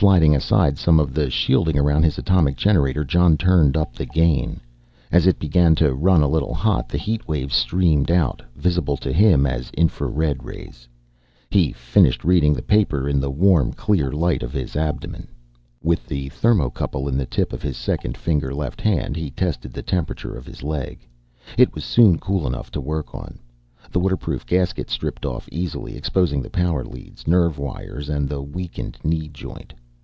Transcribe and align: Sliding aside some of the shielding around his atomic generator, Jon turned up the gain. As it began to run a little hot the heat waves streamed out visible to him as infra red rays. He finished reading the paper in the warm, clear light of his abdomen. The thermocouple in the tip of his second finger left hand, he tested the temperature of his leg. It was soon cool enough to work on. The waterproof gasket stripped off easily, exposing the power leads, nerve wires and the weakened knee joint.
Sliding 0.00 0.34
aside 0.34 0.78
some 0.78 0.98
of 0.98 1.12
the 1.12 1.28
shielding 1.28 1.76
around 1.78 2.04
his 2.04 2.16
atomic 2.16 2.56
generator, 2.56 3.04
Jon 3.04 3.36
turned 3.36 3.76
up 3.76 3.92
the 3.92 4.06
gain. 4.06 4.58
As 5.12 5.26
it 5.26 5.38
began 5.38 5.74
to 5.74 5.92
run 5.94 6.22
a 6.22 6.28
little 6.28 6.54
hot 6.54 6.88
the 6.88 6.96
heat 6.96 7.28
waves 7.28 7.54
streamed 7.54 8.10
out 8.10 8.40
visible 8.56 8.96
to 8.96 9.12
him 9.12 9.46
as 9.46 9.70
infra 9.76 10.06
red 10.06 10.42
rays. 10.42 10.88
He 11.50 11.70
finished 11.72 12.24
reading 12.24 12.54
the 12.54 12.62
paper 12.62 13.06
in 13.10 13.20
the 13.20 13.30
warm, 13.32 13.74
clear 13.74 14.10
light 14.10 14.42
of 14.42 14.54
his 14.54 14.74
abdomen. 14.74 15.28
The 15.84 16.30
thermocouple 16.30 17.06
in 17.06 17.18
the 17.18 17.26
tip 17.26 17.52
of 17.52 17.60
his 17.60 17.76
second 17.76 18.16
finger 18.16 18.54
left 18.54 18.80
hand, 18.80 19.16
he 19.16 19.28
tested 19.30 19.74
the 19.74 19.82
temperature 19.82 20.34
of 20.34 20.46
his 20.46 20.62
leg. 20.62 21.06
It 21.58 21.74
was 21.74 21.84
soon 21.84 22.18
cool 22.18 22.46
enough 22.46 22.70
to 22.70 22.80
work 22.80 23.14
on. 23.14 23.38
The 23.92 24.00
waterproof 24.00 24.46
gasket 24.46 24.88
stripped 24.88 25.26
off 25.26 25.46
easily, 25.52 25.94
exposing 25.96 26.40
the 26.40 26.48
power 26.48 26.86
leads, 26.86 27.26
nerve 27.26 27.58
wires 27.58 28.08
and 28.08 28.30
the 28.30 28.40
weakened 28.40 28.96
knee 29.04 29.28
joint. 29.28 29.74